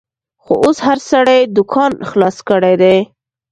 [0.43, 2.97] خو اوس هر سړي دوکان خلاص کړیدی